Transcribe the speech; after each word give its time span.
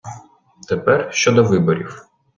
Тепер 0.67 1.07
щодо 1.13 1.43
виборів. 1.43 2.05